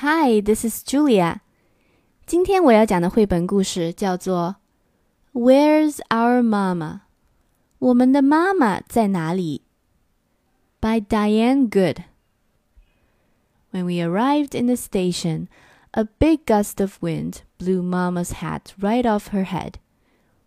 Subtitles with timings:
[0.00, 1.40] Hi, this is Julia.
[2.26, 4.56] 今天我要讲的绘本故事叫做
[5.40, 6.76] 《Where's Our Mama》，
[7.78, 9.62] 我们的妈妈在哪里
[10.80, 12.04] ？By Diane Goode.
[13.72, 15.46] When we arrived in the station,
[15.92, 19.76] a big gust of wind blew Mama's hat right off her head.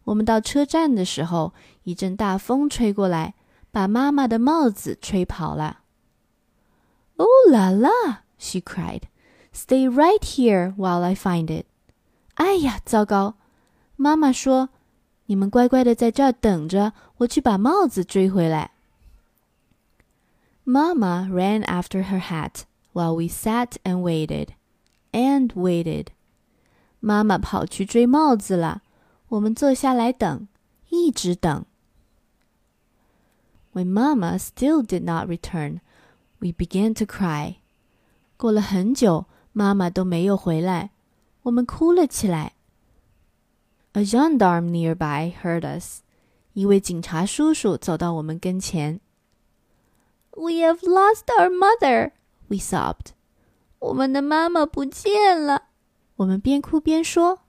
[0.04, 3.34] 我们到车站的时候，一阵大风吹过来，
[3.72, 5.80] 把妈妈的帽子吹跑了。
[7.18, 8.20] Oh la la!
[8.38, 9.06] She cried.
[9.53, 11.67] Stay right here while I find it.
[12.35, 13.35] 哎呀，糟糕！
[13.97, 18.73] 妈妈说：“你们乖乖的在这儿等着，我去把帽子追回来。”
[20.67, 24.49] Mama ran after her hat while we sat and waited,
[25.13, 26.07] and waited.
[27.01, 28.83] 妈妈跑去追帽子了，
[29.29, 30.49] 我们坐下来等，
[30.89, 31.65] 一直等。
[33.75, 35.81] When Mama still did not return,
[36.39, 37.57] we began to cry.
[38.37, 39.27] 过了很久，
[39.60, 40.92] 妈妈都没有回来。
[41.42, 42.54] 我们哭了起来。
[43.92, 46.00] A gendarme nearby heard us.
[46.54, 49.02] 一位警察叔叔走到我们跟前。
[50.32, 52.14] We have lost our mother,
[52.48, 53.12] we sobbed.
[53.80, 55.64] 我们的妈妈不见了。
[56.16, 57.42] 我们边哭边说。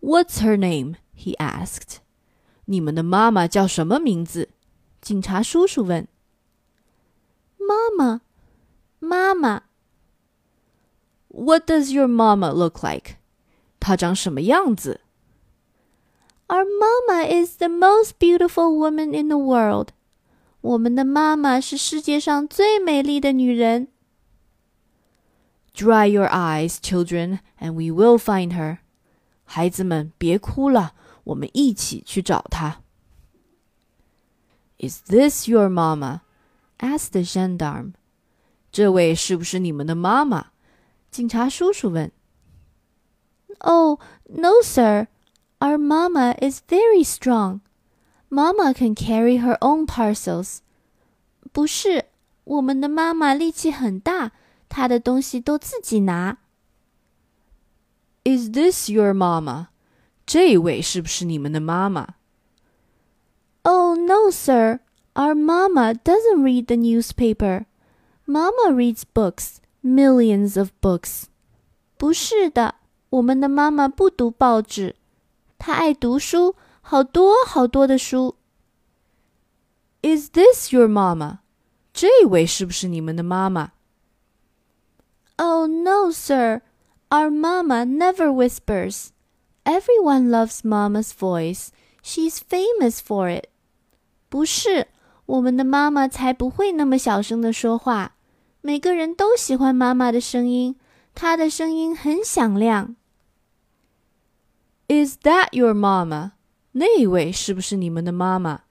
[0.00, 0.94] What's her name?
[1.16, 1.96] He asked.
[2.66, 4.50] 你们的妈妈叫什么名字？
[5.00, 6.06] 警察叔叔问。
[7.58, 8.20] 妈妈，
[9.00, 9.64] 妈妈。
[11.37, 13.17] what does your mama look like?
[13.79, 15.01] 她长什么样子？
[16.47, 19.89] Our mama is the most beautiful woman in the world.
[20.61, 23.87] 我们的妈妈是世界上最美丽的女人。
[25.73, 28.77] Dry your eyes, children, and we will find her.
[29.43, 32.81] 孩子们，别哭了，我们一起去找她。
[34.77, 36.21] Is this your mama?
[36.77, 37.93] asked the gendarme.
[38.71, 40.47] 这位是不是你们的妈妈？
[41.11, 42.11] 警察叔叔问。
[43.59, 43.99] Oh,
[44.29, 45.07] no, sir.
[45.59, 47.61] Our mamma is very strong.
[48.29, 50.59] Mama can carry her own parcels.
[51.51, 52.05] 不是，
[52.43, 54.31] 我们的妈妈力气很大，
[54.67, 56.39] 她的东西都自己拿。
[58.23, 59.67] Is this your mama?
[60.25, 62.15] 这位是不是你们的妈妈？
[63.61, 64.79] Oh, no, sir.
[65.13, 67.65] Our mama doesn't read the newspaper.
[68.25, 71.23] Mama reads books millions of books。
[71.97, 72.75] 不是的，
[73.09, 74.95] 我们的妈妈不读报纸，
[75.57, 78.35] 她爱读书，好多好多的书。
[80.01, 81.39] Is this your mama？
[81.93, 83.71] 这位是不是你们的妈妈？
[85.37, 86.61] Oh no, sir.
[87.09, 89.09] Our mama never whispers.
[89.63, 91.67] Everyone loves mama's voice.
[92.03, 93.45] She's famous for it.
[94.29, 94.87] 不是，
[95.27, 98.15] 我们的妈妈才不会那么小声的说话。
[98.61, 100.75] 每个人都喜欢妈妈的声音，
[101.13, 102.95] 她的声音很响亮。
[104.87, 106.31] Is that your mama？
[106.73, 108.61] 那位是不是你们的妈妈？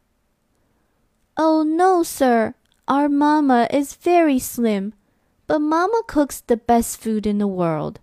[1.34, 2.54] Oh no, sir.
[2.86, 4.92] Our mama is very slim,
[5.46, 7.96] but mama cooks the best food in the world.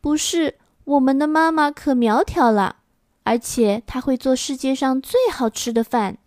[0.00, 2.76] 不是，我们的妈妈可苗条了，
[3.22, 6.18] 而且她会做世界上最好吃的饭。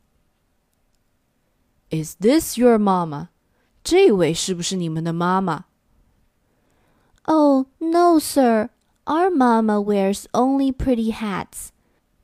[1.92, 3.28] Is this your mama？
[3.84, 5.66] 这位是不是你们的妈妈？
[7.24, 8.70] Oh no, sir.
[9.06, 11.70] Our mama wears only pretty hats.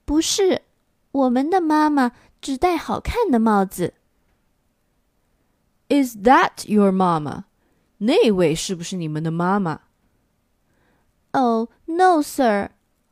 [0.05, 0.63] 不是，
[1.11, 2.11] 我们的妈妈
[2.41, 3.93] 只戴好看的帽子。
[5.87, 7.45] Is that your mama?
[7.99, 9.81] 那位是不是你们的妈妈？
[11.31, 12.71] Oh no, sir.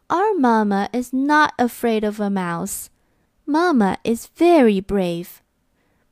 [0.09, 2.87] Our mama is not afraid of a mouse.
[3.45, 5.39] Mama is very brave.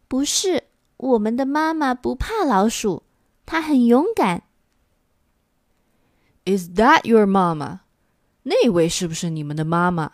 [0.07, 0.62] 不是。
[0.97, 3.03] 我们的妈妈不怕老鼠，
[3.46, 4.44] 她很勇敢。
[6.46, 7.80] Is that your mama？
[8.44, 10.12] 那位是不是你们的妈妈？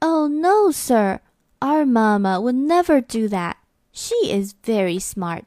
[0.00, 1.20] Oh no, sir.
[1.60, 3.56] Our mama would never do that.
[3.92, 5.44] She is very smart.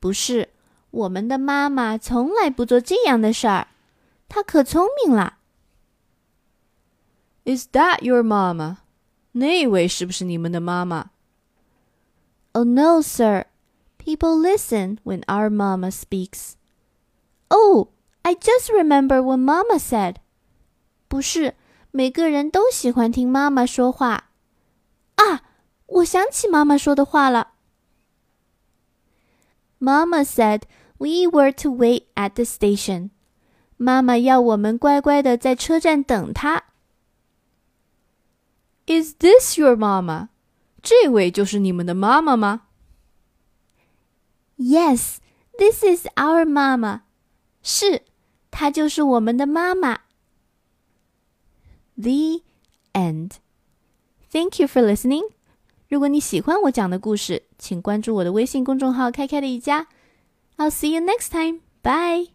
[0.00, 0.50] 不是，
[0.90, 3.68] 我们的妈妈从来不做这样的事儿，
[4.28, 5.38] 她可聪明了。
[7.44, 8.78] Is that your mama？
[9.32, 11.10] 那位是不是你们的妈妈
[12.52, 13.44] ？Oh no, sir.
[13.98, 16.56] People listen when our mamma speaks.
[17.50, 17.88] Oh,
[18.22, 20.16] I just remember what mamma said.
[21.08, 21.54] 不是，
[21.90, 24.30] 每个人都喜欢听妈妈说话。
[25.16, 25.42] 啊，
[25.86, 27.52] 我想起妈妈说的话了。
[29.78, 30.62] Mama said
[30.98, 33.10] we were to wait at the station.
[33.76, 36.64] 妈妈要我们乖乖的在车站等她。
[38.86, 40.28] Is this your mama?
[40.83, 42.67] 这位就是你们的妈妈吗
[44.57, 45.17] ？Yes,
[45.57, 47.01] This is our mama.
[47.61, 48.03] 是，
[48.51, 50.01] 她就是我们的妈妈。
[51.95, 52.41] The
[52.93, 53.33] end.
[54.31, 55.29] Thank you for listening.
[55.87, 59.87] 如果你喜欢我讲的故事，请关注我的微信公众号“开开的一家”。
[60.57, 61.61] I'll see you next time.
[61.83, 62.31] Bye.